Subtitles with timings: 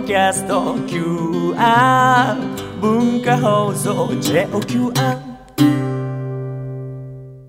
[0.00, 2.36] ドキャスト QR
[2.80, 5.18] 文化放送 JOQR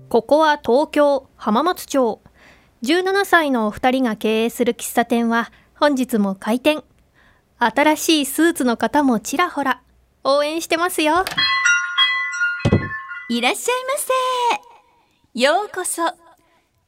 [0.08, 2.20] ここは東京浜松町。
[2.82, 6.82] 17歳のお二人が経営する喫茶店は本日も開店。
[7.60, 9.80] 新しいスーツの方もちらほら。
[10.24, 11.24] 応援してますよ。
[13.28, 13.92] いらっしゃいま
[15.34, 15.40] せ。
[15.40, 16.02] ようこそ、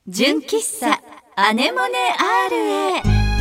[0.08, 1.00] 純喫茶
[1.36, 2.16] アネモネ
[2.50, 2.56] R
[3.28, 3.31] へ。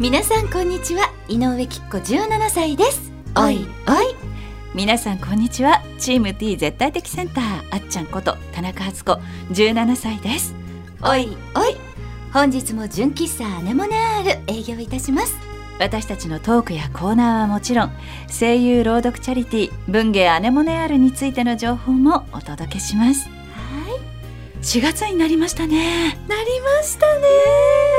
[0.00, 3.12] 皆さんこんにちは、井上きっ子17歳です。
[3.36, 4.16] おいおい。
[4.74, 7.44] 皆さんこんにちは、チーム T 絶対的センター。
[7.70, 9.12] あっちゃんこと田中敦子
[9.50, 10.54] 17歳です。
[11.02, 11.36] おい。
[11.54, 11.76] おい。
[12.32, 15.36] 本日も純喫茶アネモネ R 営業いたします。
[15.78, 17.92] 私たちのトークやコーナーはもちろん
[18.26, 23.28] 声優朗読チャリティー文芸アネモネ R についての情報もお届けします。
[23.28, 23.34] は
[23.94, 24.62] い。
[24.62, 26.18] 4月になりましたね。
[26.26, 27.89] なりましたね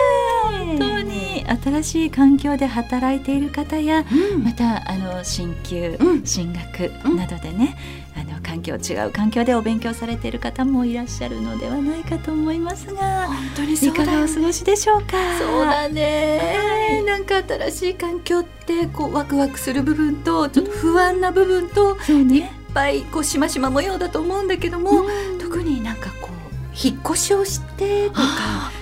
[1.55, 4.05] 新しい環境で働いている方や、
[4.44, 7.77] またあの進級、進学などでね、
[8.16, 15.38] あの環境違う環境でお勉強されている方もいらっしゃるのではないかと思いますが本当にいかがお過ごしでしょうか？
[15.39, 25.03] そうだね、なんか新しい環境ってこうワクワクする部分とちょっと不安な部分と、そういっねぱいこうしましま模様だと思うんだけども、
[25.39, 26.31] 特になんかこう
[26.73, 28.21] 引っ越しをしてとか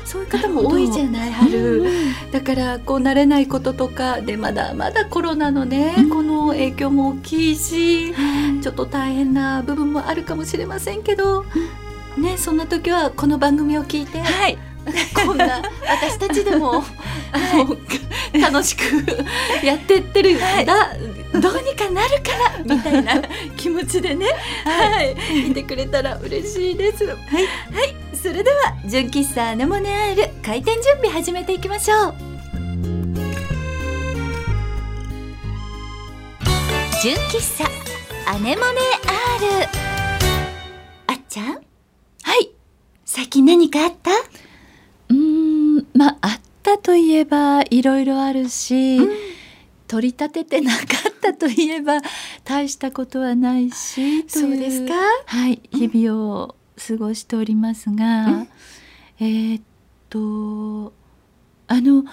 [0.09, 1.85] そういう方も多いじゃない春、
[2.31, 8.15] だからこう慣れないこととかでまだまだコロナのね、この影響も大きいし、
[8.61, 11.45] ちょっと大変な部分もあるかもしれませんけど、
[12.17, 14.57] ねそんな時はこの番組を聞いて、はい。
[15.13, 16.83] こんな私たちでも、
[17.31, 17.39] あ
[18.33, 18.81] の楽しく
[19.63, 20.97] やってってるんだ、
[21.33, 22.31] どうにかなるか
[22.65, 23.21] らみたいな
[23.55, 24.27] 気持ちでね、
[24.65, 25.15] はい、
[25.49, 25.53] い。
[25.53, 27.05] てくれたら嬉しいです。
[27.05, 27.19] はい、は
[27.83, 32.15] い、それでは純喫茶アネモネアール開店準備始めていきましょう。
[37.01, 37.65] 純喫茶
[38.29, 38.67] アネモネ
[39.07, 39.69] アール。
[41.07, 41.45] あっちゃん？
[41.53, 41.59] は
[42.41, 42.49] い。
[43.05, 44.11] 最近何かあった？
[44.11, 45.15] うー
[45.81, 48.99] んまああったといえばいろいろあるし、
[49.89, 51.99] 取り立ててなかったといえば
[52.45, 54.93] 大したことはないしというそうですか？
[55.25, 56.55] はい日々を
[56.87, 58.45] 過ごしておりますが、
[59.19, 59.63] えーっ
[60.09, 60.93] と
[61.67, 62.03] あの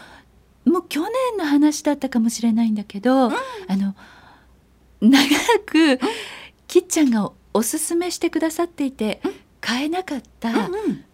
[0.64, 3.31] もう去年の話だったかもしれないんだけど、あ
[3.76, 3.94] の
[5.00, 5.19] 長
[5.64, 6.00] く、
[6.66, 9.20] きっちゃんがおすすめしてくださっていて、
[9.60, 10.69] 買えなかった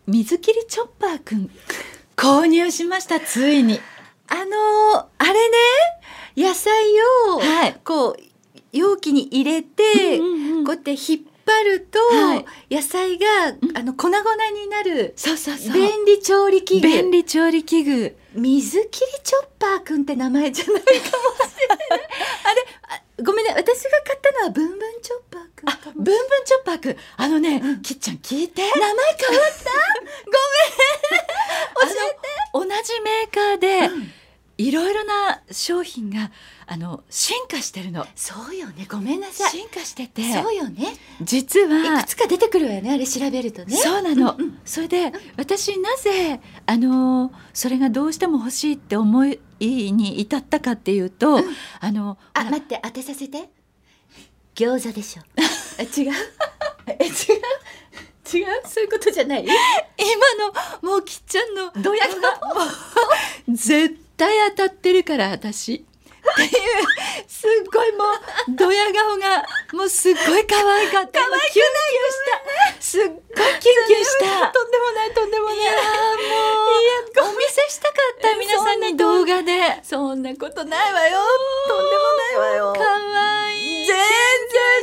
[0.07, 1.51] 水切りチョッパーくん
[2.17, 3.79] 購入しましたついに。
[4.29, 5.39] あのーあれね
[6.37, 6.73] 野菜
[7.31, 7.81] をはい。
[7.85, 8.17] こう
[8.73, 10.65] 容器に入れて、うんうんうん。
[10.65, 10.99] こうやって引っ
[11.45, 12.75] 張ると、はい。
[12.75, 13.27] 野菜が、
[13.75, 15.73] あの粉々になるそうそうそう。
[15.75, 16.89] 便利調理器具。
[16.89, 18.17] 便利調理器具。
[18.35, 20.97] 水切りチョッパーくんって名前じゃないかもし
[21.61, 21.79] れない。
[22.45, 23.53] あれあごめんね。
[23.55, 26.17] 私が買ったのはブンブンチョッパーくんあブンブン
[26.47, 28.63] チョッパーくんあのね、きっちゃん聞いて。
[28.63, 29.09] 名前変わっ
[29.63, 29.71] た？
[31.85, 31.93] ごめん。
[31.93, 32.19] 教えて。
[32.55, 33.91] 同じメーカーで、
[34.63, 36.31] いろいろな商品が
[36.67, 38.07] あの進化してるの。
[38.15, 38.87] そうよね。
[38.89, 39.51] ごめんなさい。
[39.51, 40.23] 進化してて。
[40.33, 40.95] そうよね。
[41.21, 43.77] 実いはくつか出てくるわよねあれ調べるとね。
[43.77, 44.59] そうなの、うんうん。
[44.65, 51.41] それで私なぜあのそれがどうしても欲しいって思いに至ったかっていうと、
[51.81, 52.43] あのほら。
[52.43, 53.51] あ待って当てさせて。
[54.55, 55.23] 餃子でしょ。
[55.79, 56.13] あ 違う。
[57.01, 57.13] え違う。
[58.35, 58.47] 違う？
[58.67, 59.45] そういうことじゃない？
[59.49, 59.51] 今
[60.83, 62.05] のもうきっちゃんのどや
[63.49, 65.85] 絶対当たってるから私。
[66.23, 66.51] っていう
[67.27, 71.19] すっごいもうドヤ顔がもうすっごい可愛かった。
[71.19, 72.23] 可愛キュンキュンし
[72.79, 72.83] た。
[72.83, 74.47] すっごいキュンキュンした。
[74.53, 75.75] とんでもないとんでもないいやー
[77.25, 79.81] もうお見せしたかった皆さんに動画で。
[79.83, 81.19] そんなことないわよ
[81.67, 82.81] とんでもないわよ可
[83.49, 83.87] 愛い。
[83.87, 83.99] 全然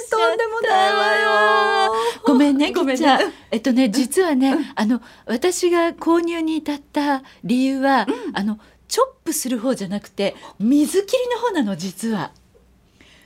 [0.10, 1.94] とんでもないわよ
[2.26, 3.08] ごめんね、ごめんね
[3.52, 8.60] えっとね、実はね、あの私が購入に至った理由は、あの
[8.90, 12.32] チョップする方じゃなくて水切りの方なの実は。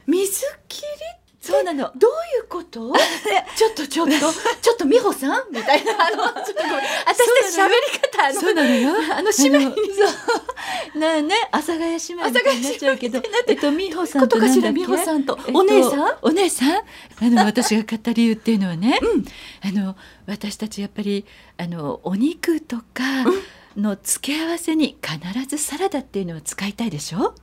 [0.06, 0.88] 水切り
[1.40, 1.92] そうなの。
[1.98, 2.94] どういうこと？
[3.58, 4.14] ちょっとちょっと
[4.62, 5.52] ちょっと美穂さん？
[5.52, 5.92] みたいな。
[6.08, 6.54] あのちょっと
[7.06, 8.94] 私たち喋り方あのそうなのよ。
[9.14, 9.76] あの姉妹に。
[9.94, 10.04] そ
[10.96, 11.00] う。
[11.00, 14.80] なあね、阿佐ヶ谷姉妹になっちゃうけど、えっと美穂さんことなんだっけ？
[14.80, 15.38] 美穂さんと。
[15.54, 16.18] お姉さん？
[16.22, 16.76] お姉さん？
[16.78, 16.84] あ
[17.24, 19.00] の私が買った理由っていうのはね、
[19.62, 21.26] あの私たちやっぱり
[21.58, 22.84] あのお肉とか
[23.78, 27.36] の付け合わせに必ずサラダっていうのを使いたいでしょ？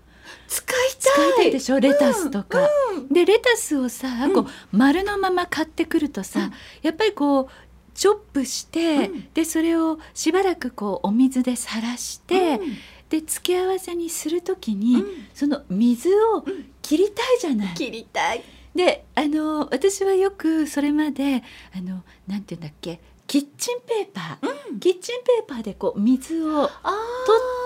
[0.47, 1.31] 使い使たい。
[1.31, 1.81] いたいでしょ？
[1.81, 2.69] レタスとか、
[3.11, 4.47] でレタスをさ、こう
[4.77, 6.51] 丸のまま買ってくるとさ、
[6.83, 7.49] やっぱりこう
[7.95, 9.29] チョップして、うん。
[9.35, 12.77] でそれをしばらくこうお水でさらして、うん。
[13.09, 15.05] で付け合わせにする時に、うん。
[15.35, 16.45] その水を
[16.81, 17.75] 切りたいじゃない？
[17.75, 18.43] 切りたい。
[18.73, 21.43] であの私はよくそれまで
[21.77, 23.01] あのなんていうんだっけ？
[23.31, 26.69] キッチンペーパー、キッチンペーパーでこう水をあ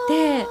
[0.07, 0.47] 取って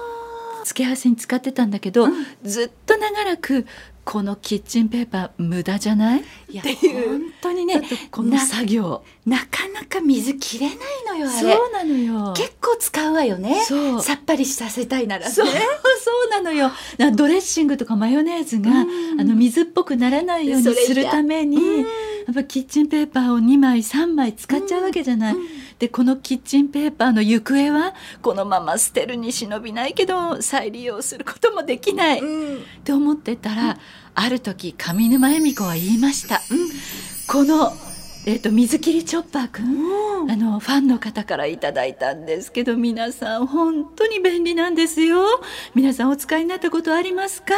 [0.65, 2.25] 付け合わせに使ってたんだけど、うん。
[2.41, 3.67] ずっと長らく
[4.03, 6.23] このキッチンペーパー無駄じゃない？
[6.49, 7.19] いやっていう。
[7.19, 9.03] 本当にねこの作業。
[9.27, 10.77] なかなか水切れない
[11.07, 12.33] のよあそれうなのよ。
[12.35, 13.63] 結構使うわよね。
[13.65, 14.01] そう。
[14.01, 15.31] さっぱりさせたいならね。
[15.31, 16.71] そうそうなのよ。
[16.97, 18.85] なドレッシングとかマヨネーズが、う
[19.15, 19.21] ん。
[19.21, 21.85] あの水っぽくならないようにするために、うん
[22.25, 25.35] やっぱキッチンペーパーを2枚3枚使っちゃうわけじゃない。
[25.35, 32.57] うんでこのキッチンペーパーの行方はこのまま捨てるに忍びないけど再利用することもできない、うん。
[32.57, 33.77] って思ってたら、
[34.15, 36.41] ある時上沼恵美子は言いました。
[37.27, 37.73] この、
[38.25, 45.25] えっと水切りチョッパーくん、あのファンの方からいただいたんですけど皆さん本当に便利なんですよ。
[45.75, 47.55] 皆さんお使いになったことありますか？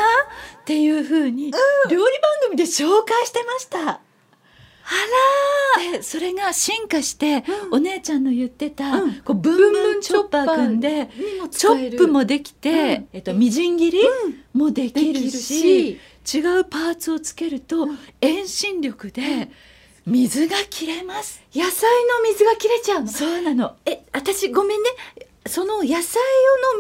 [0.61, 2.05] っていうふうに料理番
[2.45, 4.04] 組で紹介してました。
[4.85, 9.15] あらでそれが進化して、お姉ちゃんの言ってた、うん。
[9.21, 11.09] こうブンブンチョッパーくんで
[11.51, 13.09] チョップもできて、うん。
[13.13, 13.99] えっと、みじん切り
[14.53, 15.99] もできるできるし。
[16.23, 17.87] し違うパーツをつけると
[18.19, 19.51] 遠心力で
[20.07, 21.39] 水が切れます。
[21.53, 21.87] 野菜
[22.19, 23.07] の水が切れちゃうの？
[23.07, 23.75] そうなの。
[23.85, 24.89] え私ごめんね。
[25.45, 26.01] その野菜の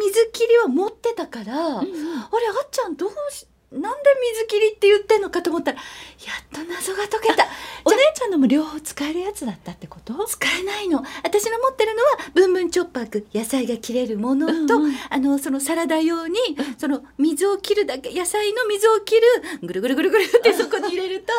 [0.03, 3.89] 水切りは持ってたから、あれあっちゃんどうしなんで
[4.33, 7.45] 水切りって言ってんのかと思ったらやっと謎が解けた。
[7.83, 10.13] お姉ちゃんのも両方使えるやつだったってこと？
[10.25, 11.03] 使えないの。
[11.23, 14.95] 私の持ってるのはブンブンチョッパーく野菜が切れるものと、うんうん。
[15.09, 16.37] あのそのサラダ用に
[16.77, 19.21] その水を切るだけ野菜の水を切る
[19.61, 21.33] ぐるぐるぐるぐるってそこに入れると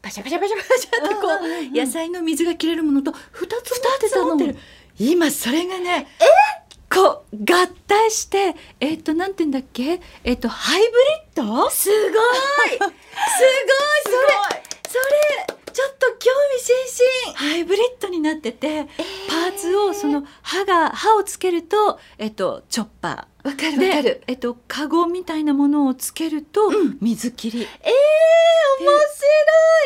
[0.00, 1.66] パシャパシャパシャパシャってこうんうんうん。
[1.68, 4.26] う野菜の水が切れるものと2つ持ってたの。
[4.26, 4.56] 持ってる。
[5.00, 6.06] 今それがね
[6.98, 10.00] こう合体してえっ、となんて言うんだっけ？
[10.24, 11.70] えっ、とハイブリッド？
[11.70, 12.10] すごい！
[12.78, 12.90] すごい！
[14.04, 17.38] それそれちょっと興味津々。
[17.38, 18.86] ハイブリッドになってて、
[19.28, 24.02] パーツをその刃が刃をつけるとえっ、とチョッパわかーるわかる。
[24.02, 26.98] でえっ、とカゴみたいなものをつけると、うん。
[27.00, 27.62] 水切り。
[27.62, 28.90] えー、面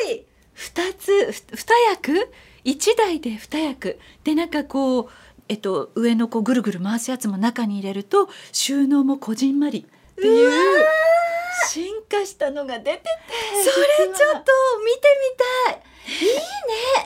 [0.06, 0.24] 白い！
[0.54, 2.28] 二つふ二役？
[2.64, 3.98] 一台で二役。
[4.24, 5.08] でなんかこう
[5.52, 10.50] えっと上のこうぐるぐる回すやつも中に入れると収納もこじんまりっていう
[11.68, 13.02] 進化したのが出てて
[13.62, 14.50] それちょっと
[14.82, 15.00] 見て
[15.68, 15.82] みたい。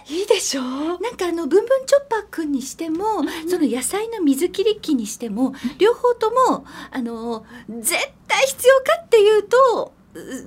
[0.09, 0.63] いいでしょ？
[0.63, 3.05] なんかあのブンブンチョッパーくんにしても、
[3.49, 7.93] その野菜の水切り機にしても両方ともあの絶
[8.29, 10.41] 対必要かっていうとうというよ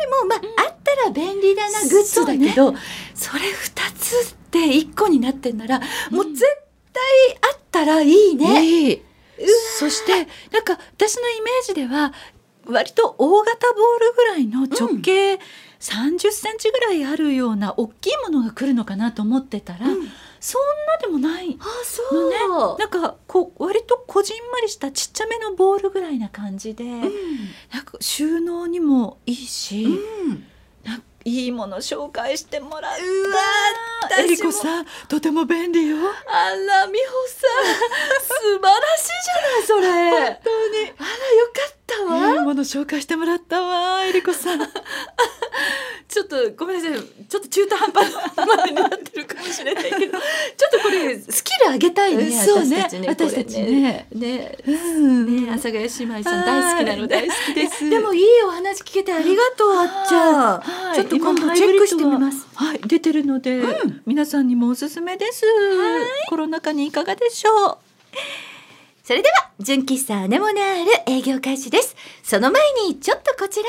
[0.00, 2.74] りも、まああったら便利だなグッズだけど
[3.14, 5.78] そ,、れ2つって1個になってんなら、
[6.10, 6.65] もう絶対
[7.52, 8.64] あったらいいね。
[8.64, 9.02] いい。
[9.78, 10.12] そして
[10.50, 12.12] なんか私のイメージでは
[12.66, 15.34] 割と大型ボールぐらいの直径
[15.78, 20.08] 30センチぐらいあるような大きいものが来るのかなと思ってたら、うん。
[20.40, 27.02] そんなでもないあそう、のねなんかこう割とこじんまりしたちっちゃめのボールぐらいな感じで、うん。
[27.72, 29.88] なんか収納にもいいし、う
[30.32, 30.46] ん。
[30.84, 32.92] なんかいいもの紹介してもらっ
[34.08, 35.96] たえりこさんとても便利よ。
[35.96, 37.74] あら美穂さん
[38.22, 40.10] 素晴らしいじゃないそれ。
[40.10, 40.76] 本当に。
[40.86, 44.60] あらよかったわ、いいもの紹介してもらったわえりこさん。
[46.08, 53.70] ちょっとごめんなさいちょっと中途半端なまでになってるかもしれないけどちょっとこれスキル上げたいねそうね私たちね。
[53.70, 54.28] ねね。
[54.38, 55.44] ねうん。
[55.44, 57.28] ね阿佐ヶ谷姉妹さん大好きなので。
[57.54, 57.90] です。
[57.90, 60.94] でもいいお話聞けてありがとうあっちゃん、はい。
[60.94, 62.46] ちょっと今度チェックしてみます。
[62.54, 63.62] はい出てるので、
[64.06, 65.42] 皆さんにもおすすめです。
[66.28, 67.78] コロナ禍にいかがでしょう？
[69.02, 71.96] それでは純喫茶アネモネアール営業開始です。
[72.22, 73.68] その前にちょっとこちら。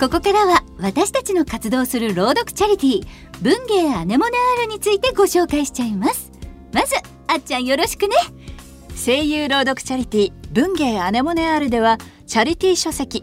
[0.00, 3.06] ここからは私たちの活動する朗読チャリティー
[3.42, 6.32] 文芸アネモネアールについてご紹介しちゃいます。
[6.72, 6.94] まず
[7.26, 8.16] あっちゃんよろしくね。
[9.02, 13.22] 声優朗読チャリティー文芸アネモネアールではチャリティー書籍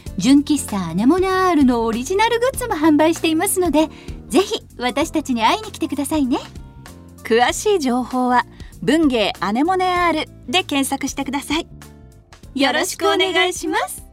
[0.17, 3.87] 純喫茶アネモネアールのオリジナルグッズも販売していますので
[4.27, 6.37] ぜひ私たちに会いに来てくださいね。
[7.23, 8.45] 詳しい情報は
[8.81, 11.67] 文芸アネモネ R で検索してください。
[12.55, 14.03] よろしくお願いします。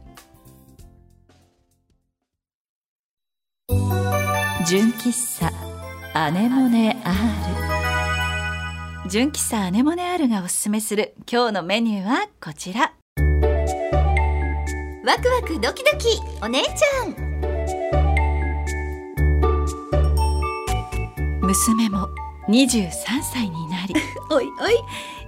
[4.67, 5.51] 純喫茶
[6.13, 7.15] アネモネ R
[9.09, 12.98] 純喫茶アネモネ R がおすすめする今日のメニューはこちら。
[15.09, 17.15] ワクワクドキドキお姉ちゃん。
[21.41, 22.07] 娘も
[22.47, 22.91] 23
[23.23, 23.95] 歳になり
[24.29, 24.75] おいおい。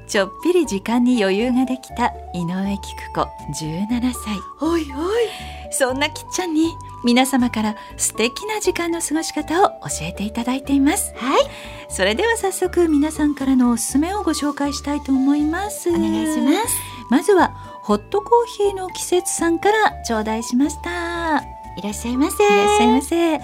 [0.07, 3.21] ちょっぴり時間に余裕ができた井上菊子
[3.59, 4.39] 17歳。
[4.59, 5.29] おいおい。
[5.71, 9.73] そんなきっちゃんに皆様から素敵な時間の過ごし方を教
[10.03, 11.11] えていただいています。
[11.15, 11.41] はい。
[11.89, 15.89] それでは早速皆さんからのおすすめをご紹介したいと思います。
[15.89, 16.75] お願いします。
[17.09, 21.39] まずはホットコーヒーの季節さんから頂戴しました。
[21.77, 22.43] いらっしゃいませ。
[22.43, 23.39] いらっしゃいませ。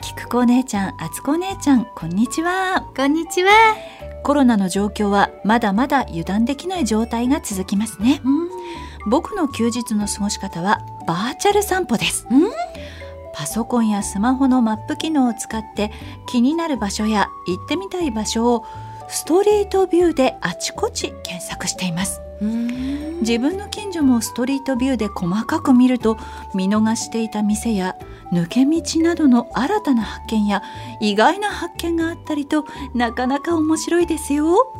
[0.00, 2.86] 菊子お姉ちゃんあつこお姉ちゃんこんにちは。
[2.96, 3.50] こんにちは。
[4.24, 8.22] コロナの状況はまだまだ油断できない状態が続きますね。
[9.10, 12.26] 僕の休日の過ごし方はバーチャル散歩です。
[13.34, 15.90] パソコンやスマホのマップ機能を使って
[16.26, 18.64] 気になる場所や行ってみたい場所を
[19.08, 22.20] ストリートビューであちこち検索しています
[23.20, 26.16] 自分の近所もストリートビューで細かく見ると
[26.54, 27.96] 見逃していた店や
[28.32, 30.62] 抜け道などの新たな発見や
[31.00, 34.74] 意外な発見があったりとなかなか面白いですよ。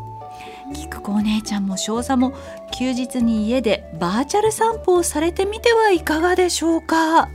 [0.75, 2.33] 菊子お姉ちゃんも少佐も
[2.73, 6.97] 休日に家でバーチャル散歩をされてみてはいかがでしょうか。
[6.97, 7.28] わ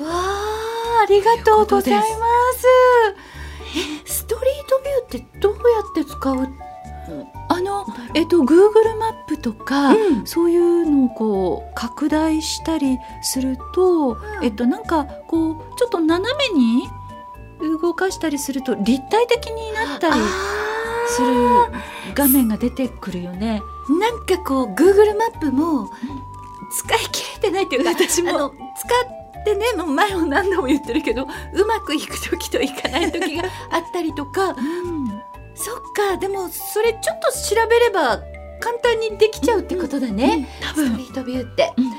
[0.00, 2.66] あありがとうございます。
[4.04, 6.48] えストリートビューってどうやって使う？
[7.66, 10.26] のえっと Google マップとか、うん。
[10.26, 16.88] そういうのをこう拡大したりすると、えっとなんかこうちょっと斜めに
[17.80, 20.14] 動かしたりすると立体的になったり
[21.08, 21.26] する
[22.14, 23.62] 画面が出てくるよね。
[23.88, 25.90] なんかこう Google マップも
[26.78, 28.30] 使い切れてないというか私も。
[28.76, 28.88] 使
[29.40, 34.56] ってねもう前も何度も言ってるけどうまくいく時といかない時があったりとか
[35.56, 38.20] そっかでもそれちょっと調べれば
[38.60, 41.90] 簡単にできちゃうってことだね、多ストリートビューって、うん。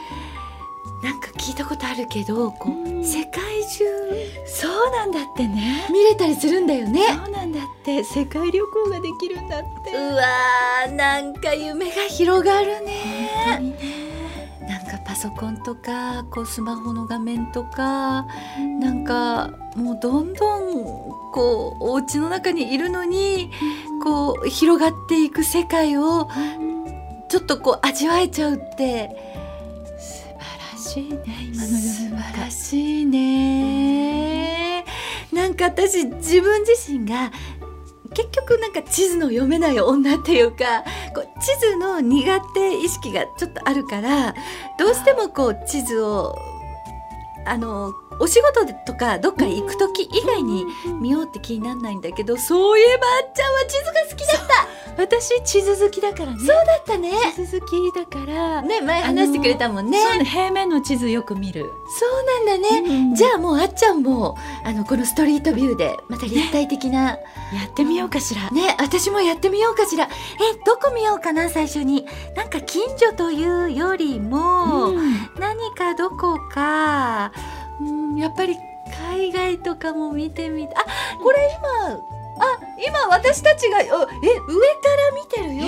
[1.04, 3.04] なんか聞いたことあるけどこう、うん。
[3.04, 3.86] 世界中
[4.48, 5.88] そうなんだってね。
[5.92, 7.02] 見れたりするんだよね。
[7.24, 8.04] そうなんだって。
[8.04, 9.92] 世界旅行ができるんだって。
[9.92, 13.30] うわーなんか夢が広がるね。
[13.46, 13.78] 本当にね。
[14.68, 18.26] なんかパソコンとかこうスマホの画面とか
[18.82, 23.52] なんかもうどんどんこうお家の中にいるのに
[24.04, 26.28] こう広がっていく世界を
[27.30, 29.16] ちょっとこう味わえちゃうって
[30.00, 34.84] 素晴らしいね今の素晴らしいね。
[35.32, 37.32] なんか私自分自身が
[38.16, 44.34] 結局なんか地図の読めない女っていうかこう地図の苦手意識がちょっとあるから
[44.80, 46.36] どうしてもこう地図を
[47.46, 50.66] あのお仕事でとかどっか行く時以外に
[51.02, 54.68] 見ようって気にならないんだけどそういえばあっちゃんは地図が好きだった。
[54.98, 56.40] 私地図好きだからね。
[56.40, 57.12] そうだったね。
[57.36, 58.62] 地図好きだから。
[58.64, 60.00] ね前話してくれたもんね。
[60.24, 61.66] 平面の地図よく見る、
[62.00, 67.18] そうなんだね、じゃあもうあっちゃんもあのこのストリートビューでまた立体的な、や
[67.68, 70.06] ってみようかしら、ね私もやってみようかしら。
[70.06, 70.10] え
[70.66, 72.06] どこ見ようかな最初に。
[72.36, 75.14] なんか近所というよりも、うん。
[75.40, 77.32] 何かどこか
[77.82, 78.58] うんやっぱり
[79.10, 80.86] 海外とかも見てみたあ
[81.22, 82.00] これ今
[82.40, 85.66] あ今私たちがおえ上から見てるよ、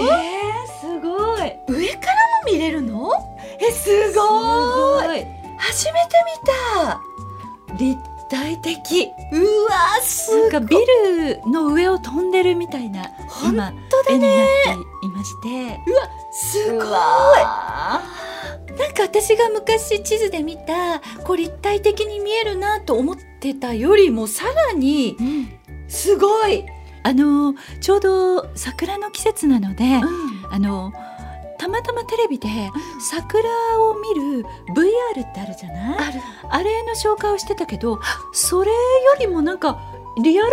[0.79, 1.39] すごい。
[1.67, 2.13] 上から
[2.45, 3.11] も見れるの？
[3.59, 5.21] えすごい。
[5.21, 5.25] い。
[5.57, 6.15] 初めて
[7.69, 7.75] 見た。
[7.75, 7.99] 立
[8.29, 9.11] 体的。
[9.33, 14.45] うわすごないビルの上を飛んでるみたいな本今当だ絵になねっ
[15.01, 15.79] ていまして。
[16.31, 16.79] すごい。
[16.79, 18.01] わ
[18.79, 26.65] なんか私が昔地図で見たこう立体的に見えるなと思ってたよりもさらにうんすごい、
[27.03, 30.53] あのちょうど桜の季節なので、うん。
[30.53, 30.93] あの
[31.57, 32.47] たまたまテレビで
[33.01, 33.49] 桜
[33.81, 34.45] を見る
[34.75, 35.97] VR ってあるじゃない？
[36.09, 36.21] ある。
[36.49, 37.99] あれの紹介をしてたけど
[38.33, 38.77] それよ
[39.19, 39.79] りもなんか
[40.23, 40.49] リアル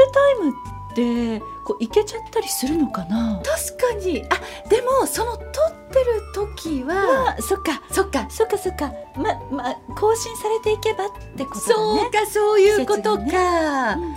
[0.97, 3.41] タイムでこういけちゃったりするのかな？
[3.45, 4.25] 確かに。
[4.31, 5.45] あでもその撮っ
[5.91, 7.83] てる時はあそっか。
[7.91, 8.27] そっか。
[8.31, 8.93] そっかそっか。
[9.17, 14.15] まま更新されていけばってことだそうねかそういうことか、季節がうんうんうん。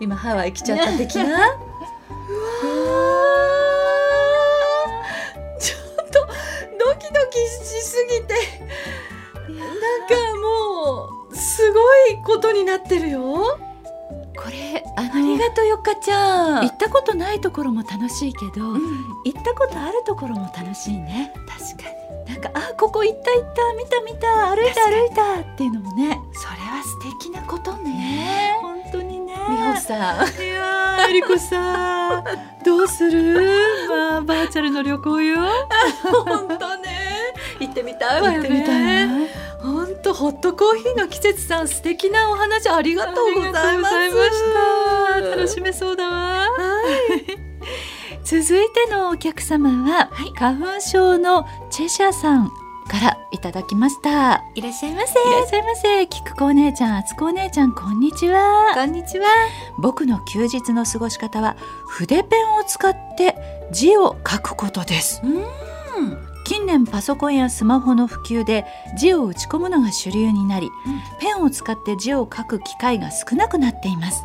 [0.00, 1.24] 今ハワイ来ちゃった的な？
[1.24, 5.60] うわー。
[5.60, 6.26] ちょっと
[6.78, 7.44] ドキドキし
[7.82, 8.34] すぎて。
[9.48, 11.78] なんかもうすご
[12.08, 13.58] いことになってるよ
[14.36, 16.62] これあありがとうよかちゃん。
[16.62, 18.80] 行ったことないところも楽しいけど、うん。
[19.24, 21.32] 行ったことあるところも楽しいね。
[21.48, 22.34] 確かに。
[22.34, 26.18] なんかあここ行った行った見た見た歩いた歩いたっていうのもね。
[26.34, 28.56] それは素敵なことね。
[28.60, 29.34] 本当にね。
[29.48, 30.42] 美穂さん。
[30.42, 32.24] いやーえりこさん。
[32.64, 33.58] どうする？
[33.88, 35.36] まあバーチャルの旅行よ。
[36.26, 37.06] 本当ね。
[37.60, 38.22] 行ってみたい。
[38.22, 39.28] わよ行ってみたね
[40.10, 44.02] い本当ホットコーヒーの季節さん素敵なお話ありがとうございまし
[45.12, 46.48] た楽しめそうだわ。
[48.24, 52.48] 続いてのお客様は、花粉症のチェシャさん
[52.88, 54.44] からいただきました。
[54.56, 55.12] いらっしゃいませ。
[55.12, 56.06] いらっしゃいませ。
[56.08, 58.72] 菊子お姉ちゃんあつこお姉ちゃんこんにちは。
[58.74, 59.26] こんにちは。
[59.78, 63.36] 僕の休日の過ごし方は筆ペンを使って
[63.70, 65.22] 字を書くことです
[66.46, 68.64] 近年パソコンやスマホの普及で
[68.96, 70.70] 字を打ち込むのが主流になり、
[71.18, 74.24] ペンを使って字を書く機会が少なくなっています、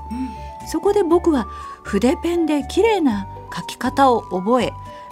[0.72, 1.48] そこで僕は
[1.84, 4.72] 筆ペンで綺麗な書き方を覚え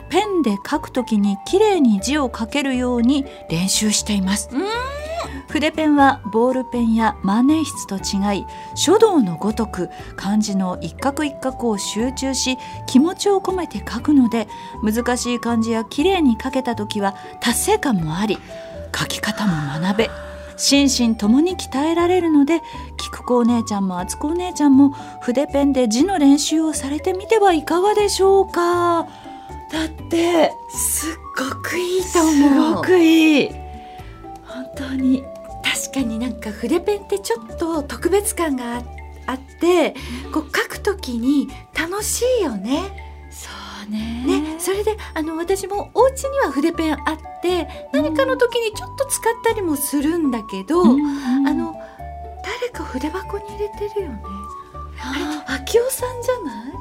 [0.10, 4.50] ペンで書くときに綺麗に字を書けるように練習しています
[5.50, 8.46] 筆ペンはボールペンや万年筆と違い
[8.76, 12.58] 書道のごとく漢字の一画一画を集中し
[12.88, 14.48] 気持ちを込めて書くので
[14.84, 18.38] 難しい漢字や綺麗に書けた時は達成感もあり
[18.96, 20.10] 書き方も学べ
[20.58, 22.62] 心身ともに鍛えられるので
[22.98, 24.90] 菊子お姉ちゃんも敦子お姉ちゃんも
[25.22, 29.08] 筆ペンで字の練習をされてみてはいかがでしょうか。
[29.72, 32.76] だってすっごくいいとす思う。
[32.76, 33.50] ごくいい。
[33.50, 33.69] 本
[34.76, 35.24] 当に
[35.64, 38.84] 確かになんか筆ペンってちょっと特別感があ
[39.28, 39.96] あって
[40.34, 43.06] こう書くときに楽しいよね。
[43.32, 43.50] そ
[43.88, 44.24] うね。
[44.26, 51.76] ね、それであの私もお家には筆ペンあって何かの時にちょっと使ったりもするんだけど、うんあの
[52.44, 54.22] 誰か筆箱に入れてるよね。
[55.02, 56.74] あれ秋夫さんじゃない？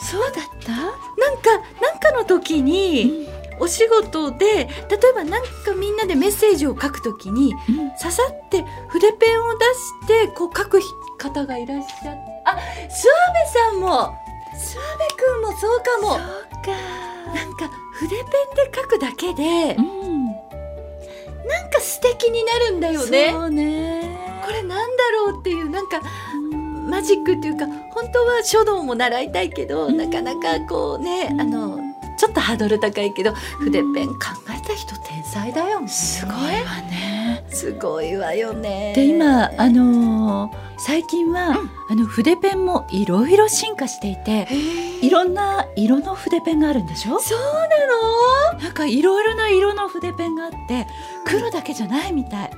[0.00, 0.72] そうだった？
[0.72, 0.92] なん
[1.38, 4.68] かなんかの時に、お仕事で例え
[5.14, 7.92] ばなんかみんなでメッセージを書くときにうん。
[7.96, 10.80] ささって筆ペンを出してこう書く
[11.18, 12.90] 方がいらっしゃっあ諏訪部
[13.50, 14.16] さんも
[14.52, 16.08] 諏訪部くんもそうかも。
[16.10, 16.18] そう
[16.64, 17.02] か。
[17.32, 20.26] なんか筆ペンで書くだけでうん。
[20.26, 23.30] なんか素敵になるんだよね。
[23.30, 24.18] そうね。
[24.44, 26.00] これなんだろうっていうなんか
[26.88, 29.96] マジックっていうか本当は書道も習いたいけど、うん。
[29.96, 31.91] なかなかこうね、うんあの
[32.22, 34.16] ちょっとハードル高いけど筆ペン考
[34.56, 35.88] えた人天才だよね。
[35.88, 36.40] すごいわ
[36.88, 37.44] ね。
[37.50, 38.92] すごいわよね。
[38.94, 44.48] で今あのー最近は、あの筆ペンもいろいろ進化していて
[45.00, 47.20] いろんな色の筆ペンがあるんでしょ？
[47.20, 48.58] そうなの？
[48.60, 50.86] なんかいろいろな色の筆ペンがあって
[51.24, 52.50] 黒だけじゃないみたい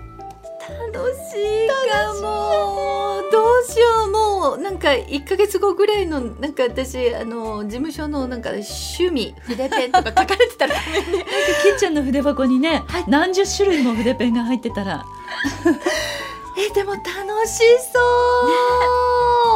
[0.93, 3.23] 楽しいかも。
[3.31, 4.11] どうしよう。
[4.11, 11.25] もうなんか1か月後ぐらいのなんか私あの事務所のなんか趣味筆ペンとか書かれてたらごめ んね
[11.63, 13.05] きっちゃんの筆箱にね、はい。
[13.09, 15.05] 何十種類も筆ペンが入ってたら。
[16.57, 17.03] えでも楽
[17.49, 17.59] し
[17.93, 17.99] そ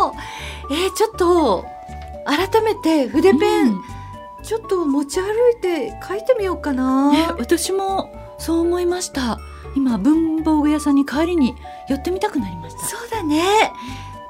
[0.09, 1.65] う、えちょっと
[2.27, 3.83] 改めて筆ペン、うん。
[4.43, 9.39] ちょっと持ち歩いて書いてみようかな、ね、私もそう思いました
[9.79, 11.55] 今文房具屋さんに帰りに
[11.89, 12.85] 寄ってみたくなりました。
[12.85, 13.43] そうだね。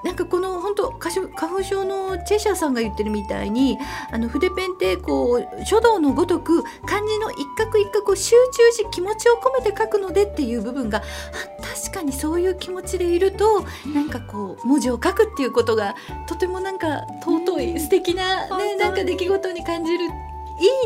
[0.05, 3.79] なんかこの本当花粉花粉症のチェシャーさんが言ってるみたいに
[4.13, 11.03] あの筆ペンってこう書道のごとく漢字の一画一画を集中し気持ちを込めて書くのでっていう部分があ
[11.61, 15.97] 確かにそういう気持ちでいるとなんかこう文字を書くっていうことが
[16.29, 16.79] とてもなん。
[16.79, 20.11] か尊い、素敵な、ね、なんか出来事に感じるいい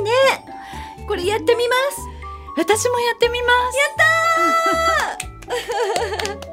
[0.03, 0.11] ね
[1.07, 2.21] これやってみます
[2.56, 3.78] 私もやってみます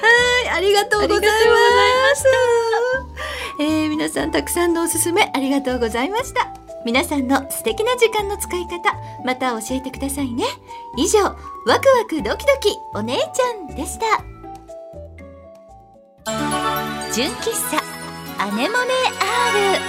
[0.00, 2.28] はい、ありがとうございました。
[3.60, 6.48] えー皆さんたくさんのおすすめありがとうございました。
[6.84, 10.44] 皆さんの素敵な時間の使い方、また教えてくださいね。
[10.96, 14.06] 以上、ワクワクドキドキお姉ちゃんでした。
[17.12, 17.82] 純喫茶
[18.38, 18.94] アネモネ
[19.82, 19.87] R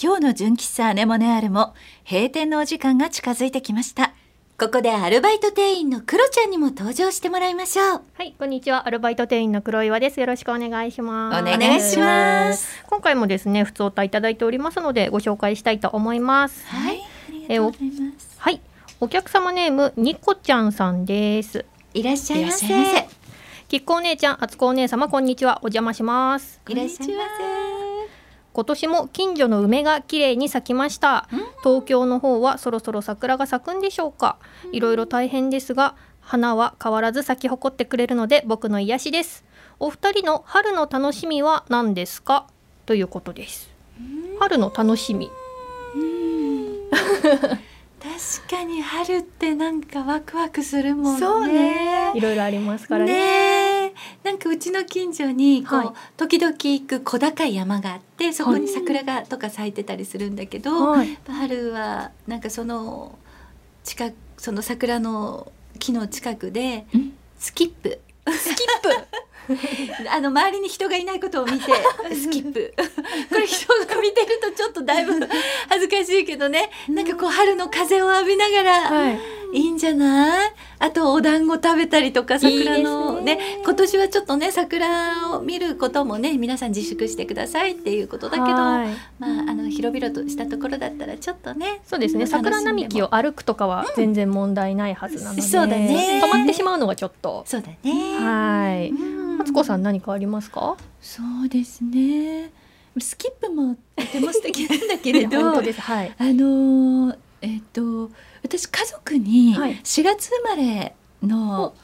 [0.00, 1.74] 今日の純喫茶アネモネアールも
[2.08, 4.14] 閉店のお時間が近づいてきました
[4.56, 8.86] ここでアルバイト店員のクロちゃんにも登場してもらいましょうはい、こんにちは。
[8.86, 10.20] アルバイト店員の黒岩です。
[10.20, 11.40] よろしくお願いします。
[11.40, 16.66] お願いします今回もですね、普通おたいただいておりますので、ご紹介したいと思います。
[16.66, 18.60] はいありがとうございますはい、
[19.00, 21.64] お客様ネームニコちゃんさんです。
[21.94, 22.66] いらっしゃいませ
[23.68, 25.58] きっこお姉ちゃん、あつこお姉様、こんにちは。
[25.62, 26.60] お邪魔します。
[26.68, 27.87] いらっしゃいま
[28.58, 31.28] 今年も近所の梅が綺麗に咲きました。
[31.62, 34.36] 東京の方はそろそろ桜が咲くんでしょうか。
[34.72, 39.44] いろいろ大変ですが花は変わらず咲き誇ってくれるので僕の癒しです。
[39.78, 42.48] お二人の春の楽しみは何ですか？
[42.84, 43.70] ということです。
[44.40, 45.30] 春の楽しみ。
[48.02, 51.20] 確かに春ってなんかワクワクするもんね。
[51.24, 52.10] そうね。
[52.16, 53.12] いろいろありますからね。
[53.12, 53.18] ね
[53.77, 53.77] え
[54.22, 55.88] なんかうちの近所にこう、はい。
[56.16, 61.18] 時々行く小高い山があってそこに桜がとか咲いてたりするんだけど、はい。
[61.26, 63.18] 春はなんかその
[63.84, 67.12] 近くその桜の木の近くでうん。
[67.38, 68.00] スキップ。
[68.30, 68.88] スキップ？
[70.12, 71.72] あの周りに人がいないことを見て
[72.14, 72.72] スキップ。
[73.30, 75.12] これ人が見てるとちょっとだいぶ
[75.68, 76.70] 恥ずかしいけどね。
[76.88, 79.18] なんかこう春の風を浴びながら、はい。
[79.54, 80.52] いいんじゃない？
[80.78, 88.88] あとお団子食べたりとか桜のねね今年はちょっとね桜を見ることもね皆さん自粛してくださいっていうことだけどまあはい。
[89.48, 92.26] あの広々としたところだったらちょっとねそうですね。
[92.26, 96.20] 桜並木を歩くとかは全然問題ないはずなので、そうだね。
[96.22, 97.42] 止まってしまうのがちょっと。
[97.46, 97.78] そうだね。
[98.18, 98.90] はい。
[98.90, 99.17] うん
[99.48, 100.76] マツコさん何かありますか？
[101.00, 102.50] そうですね。
[103.00, 105.80] スキップもとても素敵なんだけれど 本当です。
[105.80, 106.14] はい。
[106.18, 108.10] あのーえっ、と
[108.42, 109.76] 私家族にはい。
[109.82, 111.74] 4月生まれの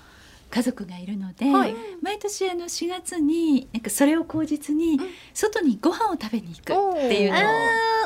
[0.50, 1.74] 家族がいるので、はい。
[2.03, 5.00] 毎年あの4月になんかそれを口実に
[5.33, 7.42] 外にご飯を食べに行くっていうのを。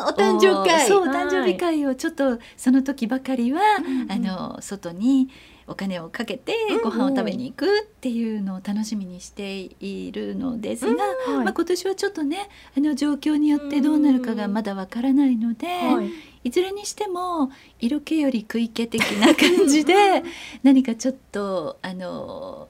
[0.09, 0.87] お誕生会。
[0.87, 4.13] そう誕生日会をちょっとその時ばかりは、うん。
[4.13, 5.29] あの外に
[5.69, 11.45] お金をかけてご飯を食べに行くっていうのを楽しみにしているのですが、はい。
[11.45, 16.11] まあ、今年はちょっとねあの状況によってどうなるかがまだわからないので、はい。
[16.45, 17.51] いずれにしても
[17.81, 20.23] 色気より食い気的な感じで
[20.63, 22.69] 何かちょっとあの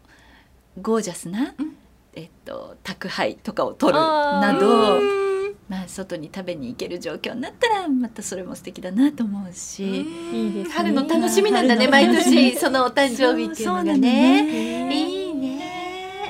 [0.81, 1.77] ゴージャスな、うん。
[2.15, 5.28] えっと、宅配とかを取るなど、うん
[5.69, 9.85] まあ、外に食べに行ける状況になったらまたそれも素敵だなと思うし。
[9.85, 10.75] いいですね。
[10.75, 12.57] 春の楽しみなんだね毎年。
[12.57, 14.95] そのお誕生日っていうのがねね。
[14.95, 15.59] いいね。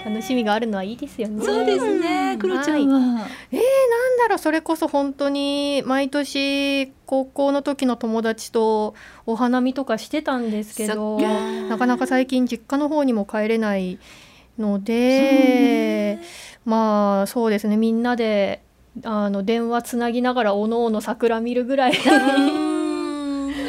[0.05, 1.44] 楽しみがあるのはいいですよね。
[1.44, 2.98] そうですね、クロちゃんは。
[2.98, 8.94] なんだろうそれこそ本当に毎年高校の時の友達と
[9.27, 11.20] お花見とかしてたんですけど
[11.68, 13.98] なかなか最近実家の方にも帰れない
[14.59, 16.18] ので、
[16.64, 17.77] まあそうですね。
[17.77, 18.62] みんなで
[19.04, 21.94] あの電話つなぎながらおのおの桜見るぐらい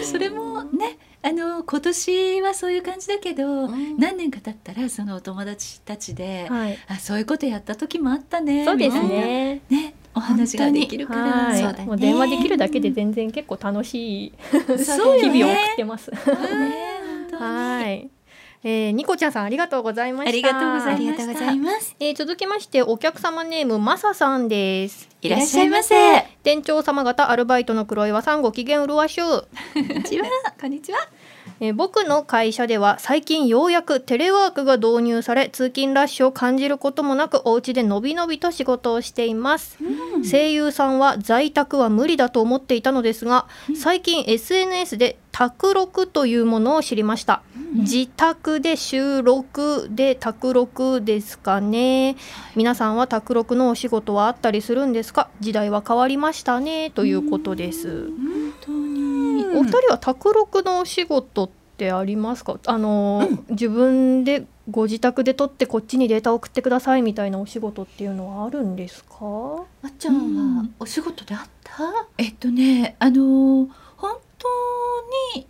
[0.03, 8.65] それもね、あの今年はそういう感じだけど、ん何年か経ったらそのお友達たちで、はい、あそういうことやった時もあったね。
[8.65, 9.61] そうですみたいなね。
[9.69, 11.21] ね、お話ができるから。
[11.21, 16.11] はい、そうだねもう電話できるだけで全然結構楽しい日々を送ってます。
[16.11, 16.35] ね本
[17.31, 18.09] 当にはい。
[18.61, 20.29] えー、ニコちゃんさんありがとうございました。
[20.29, 25.07] ありがとうございますえー続きましてお客様ネームマサさんです。
[25.21, 25.95] いらっしゃいませ。
[26.43, 30.27] 店長様方アルバイトの黒岩さんご機嫌うるわしゅう、 こんにちは。
[30.59, 30.99] こんにちは。
[31.61, 39.77] えー僕の会社では最近ようやくテレワークが導入され通勤ラッシュを感じることもなくお家でのびのびと仕事をしています、
[40.29, 47.41] 声優さんは在宅は無理だと思っていたのですが、最近 SNS で宅録というものを知りました、
[47.73, 52.15] 自宅で収録で宅録ですかね。
[52.55, 55.29] 皆さんは宅録のお仕事はあったりするんですか？
[55.41, 59.38] 時代は変わりましたねということです、本当に。
[59.57, 62.59] お二人は宅録のお仕事ってありますか？
[62.65, 69.15] あの、自分でご自宅で撮ってこっちにデータ送ってくださいみたいなお仕事っていうのはあるんですか？
[69.83, 71.83] あっちゃんはお仕事であった？
[72.17, 74.47] えっとね、あの本当
[75.37, 75.47] に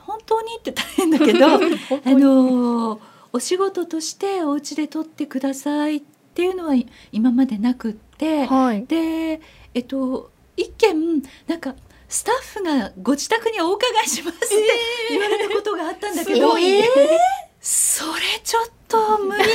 [0.00, 1.58] 本当にって大変だけど、 あ
[2.06, 3.00] の
[3.32, 6.02] お仕事としてお家で撮ってくださいっ
[6.34, 6.74] ていうのは
[7.10, 8.84] 今までなくって、はい。
[8.86, 9.40] で
[9.74, 11.74] えっと一件なんか
[12.14, 14.46] スタッフがご自宅にお伺いしますって
[15.10, 16.80] 言われたことがあったんだけど、すごい
[17.60, 19.48] それちょっと無理か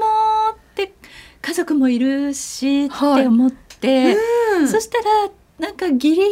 [0.00, 0.94] もって
[1.42, 4.16] 家族もいるしってはい思って、
[4.58, 4.68] うん。
[4.68, 6.28] そしたらなんかギリギリ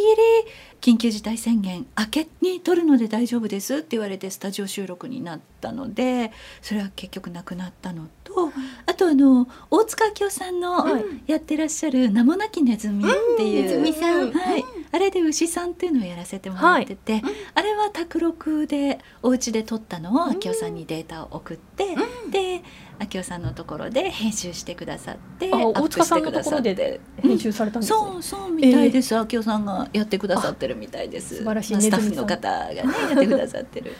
[0.81, 6.31] 緊急事態宣言明けに取るので大丈夫ですって言われてスタジオ収録になったので
[6.63, 8.51] それは結局なくなったのと、
[8.87, 11.03] あとあの大塚明夫さんのはい。
[11.27, 14.31] やってらっしゃる「名もなきネズミ」っていう、ネズミさん。
[14.31, 17.21] はい、あれで牛さんっていうのをやらせてもらってて、
[17.53, 21.95] あれは卓録でお家で撮ったのを明夫さんにデータを送って、
[22.29, 22.61] で
[22.99, 27.01] 明夫さんのところで編集してくださって大塚さんしてくださっのところでて。
[27.21, 27.99] 編集されたんですね。
[27.99, 31.37] そうそうみたいです、明夫さんがやってくださってるみたいです。
[31.37, 33.93] 素晴らしいまあスタッフの方がねやってくださってる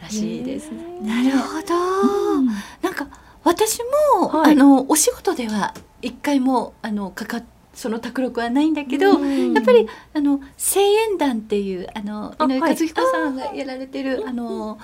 [0.00, 0.70] らしいです。
[0.70, 0.78] ね。
[1.02, 2.42] なるほど、
[2.82, 3.08] なんか
[3.44, 3.80] 私
[4.20, 4.52] も、はい。
[4.52, 7.44] あのお仕事では一回もあのかかっ
[7.76, 9.52] その卓録はないんだけど、うん。
[9.52, 14.78] やっぱりあの声援団っていうあの井上和彦さんがやられてるあの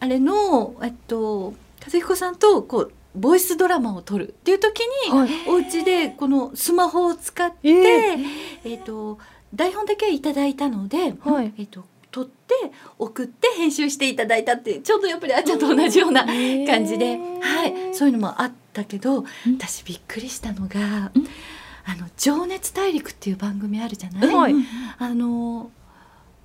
[0.00, 5.30] あれのえっと和彦さんとこうボイスドラマを撮るっていう時に、はい。
[5.48, 8.16] お家でこのスマホを使って、え
[8.64, 9.18] えっと
[9.54, 11.52] 台本だけいただいたので、はい。
[11.58, 12.54] えっと撮って
[12.98, 19.26] 送って編集していただいたってちょうどやっぱりあっちゃんと同じような感じで、はい、そういうのもあったけど、
[19.58, 21.12] 私びっくりしたのが
[21.90, 24.54] 「あの情熱大陸」っていう番組あるじゃない、はい。
[24.98, 25.70] あの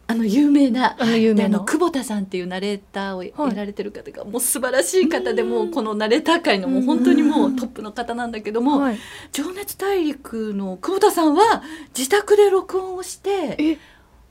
[0.06, 1.60] あの有名なあの有名な。
[1.62, 9.00] 久保田さんっていうナレーターをやられてる方が、もう素晴らしい方でもうこのナレーター界のもう本当にもうトップの方なんだけども、はい。
[9.32, 11.64] 情熱大陸の久保田さんは
[11.98, 13.78] 自宅で録音をしてえ？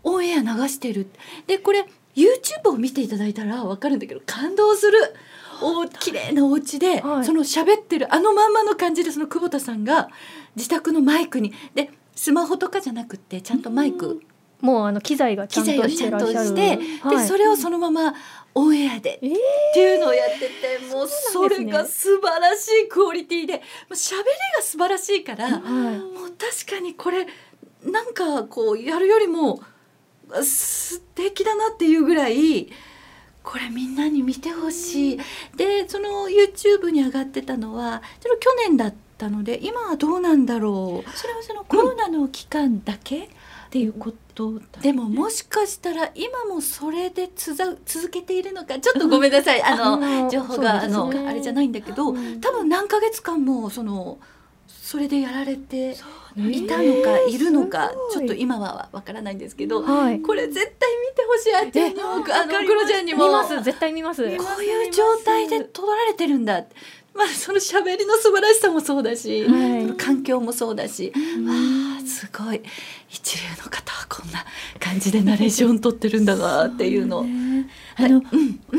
[0.04, 1.08] オンエア流してる。
[1.46, 4.98] でこれ YouTube を見ていただいたら分かるんだけど感動する。
[5.64, 7.24] お綺麗なお家で、はい。
[7.24, 10.10] その喋ってるあのまんまの感じでその久保田さんが
[10.56, 11.52] 自宅のマイクに。
[11.74, 14.22] でスマホとかじゃなくってちゃんとマイク。
[14.60, 16.34] もうあの機材がちゃんとしてらっしゃる。
[16.34, 17.16] として、はい。
[17.18, 18.14] でそれをそのまま
[18.54, 19.30] オンエアでえー。
[19.30, 19.34] っ
[19.74, 23.54] ていうのをやっててもうそれが素晴らしいクオリティで。
[23.54, 23.60] も
[23.90, 24.24] う喋り
[24.56, 25.60] が素晴らしいから、はい。
[25.60, 27.26] もう確かにこれ
[27.84, 29.60] なんかこうやるよりも
[30.30, 32.68] あ素敵だなっていうぐらい
[33.42, 35.20] これみんなに見てほしい。
[35.56, 38.96] でその YouTube に上がってたのはちょっと去年だった
[39.28, 41.10] ので今はどうなんだろう。
[41.16, 43.28] それはそのコロナの期間だけっ
[43.70, 52.40] ていうことだでももしかしたら今もそれでつざ続けているのかちょっとごめんなさい、あのあの情報が、あのあれじゃないんだけど、うん。
[52.40, 54.18] 多分何ヶ月間もその
[54.66, 55.96] それでやられて
[56.36, 56.50] ね。
[56.50, 60.20] いたのか、いるのかちょっと今はわからないんですけど、はい。
[60.20, 61.54] これ絶対見てほしい。
[61.54, 63.26] あっちゃんにもあのクロちゃんにも。
[63.26, 63.62] 見ます。
[63.62, 64.22] 絶対見ます。
[64.36, 66.64] こういう状態で撮られてるんだ
[67.14, 69.96] まあその喋りの素晴らしさもそうだし、はい。
[69.96, 71.12] 環境もそうだし、
[71.44, 71.52] わ
[72.02, 72.62] あすごい。
[73.10, 74.44] 一流の方はこんな
[74.80, 77.18] 感じでナレーション撮ってるんだなっていうの。
[77.18, 77.26] を。
[77.96, 78.22] あの、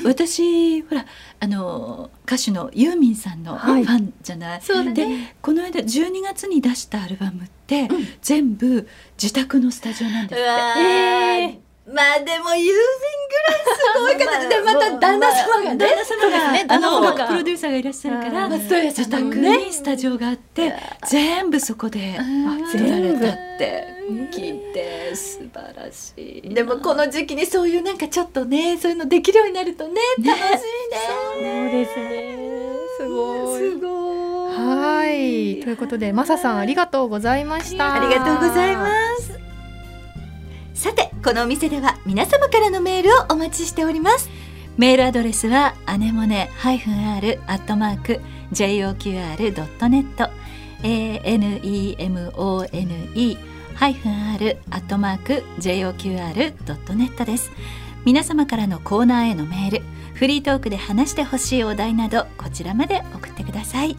[0.04, 1.06] 私ほら
[1.40, 3.84] あの歌手のユーミンさんのフはい。
[3.86, 4.94] ァンじゃない、そうだね。
[4.94, 5.08] で
[5.42, 7.88] この間12月に出したアルバムって、
[8.22, 8.88] 全部
[9.22, 10.82] 自宅のスタジオなんですって。
[11.54, 12.74] えまあでもユーミン
[13.28, 15.86] ぐらいすごい方でまた旦那様がね。
[16.66, 20.74] 旦那様が、プロデューサーがいらっしゃるから、自宅ねにスタジオがあって
[21.10, 22.18] 全部そこで
[22.72, 23.86] 撮られたって
[24.32, 26.14] 聞いて素晴らし
[26.46, 26.56] いな。
[26.56, 30.00] でもこの時期にそういうなんかちょっとねそういうのできるようになるとね。
[30.26, 30.60] 楽しいね。
[31.36, 32.38] そうですね。
[32.98, 33.60] すごい。
[33.60, 33.88] すご
[34.52, 34.56] い。
[34.56, 35.60] はい。
[35.60, 37.96] ということでマサさんありがとうございました。
[37.96, 39.03] ありがとうございます
[41.24, 44.30] このお店では皆様からのメールをお待ちしております。
[44.76, 48.20] メールアドレスはアネモネ -r アットマーク
[48.52, 50.30] joqr.net
[50.84, 52.28] anemone
[53.74, 57.54] ハイフン r アットマーク joqr.net です。
[58.04, 59.84] 皆様からのコーナーへのメール
[60.16, 63.96] フリートークで話してほしいお題などこちらまで送ってください。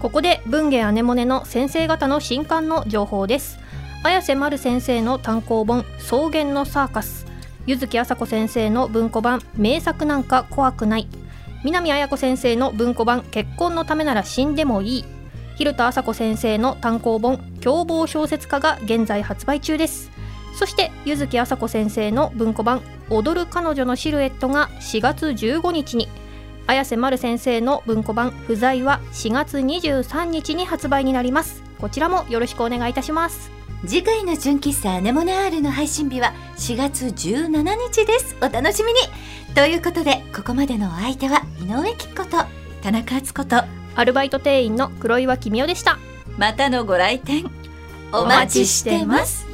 [0.00, 3.60] ここで文芸アネモネの先生方の新刊の情報です。
[4.04, 7.24] 綾瀬丸先生の単行本草原のサーカス。
[7.64, 11.08] 柚木麻子先生の文庫版名作なんか怖くない。
[11.64, 15.04] 南綾子先生の文庫版結婚のためなら死んでもいい。
[15.56, 20.10] 蛭田麻子先生の単行本凶暴小説家が現在発売中です。
[20.54, 26.08] そして柚木麻子先生の文庫版踊る彼女のシルエットが4月15日に。
[26.66, 31.62] 綾瀬丸先生の文庫版不在は4月23日に発売になります。
[31.80, 33.63] こちらもよろしくお願いいたします。
[33.86, 38.34] 次回の純喫茶アネモネアールの配信日は4月17日です。
[38.40, 39.00] お楽しみに。
[39.54, 42.44] ということでここまでのお相手は井上貴子と
[42.82, 43.62] 田中敦子と
[43.94, 45.98] アルバイト店員の黒岩君代でした。
[46.38, 47.44] またのご来店。
[48.12, 49.53] お待ちしてます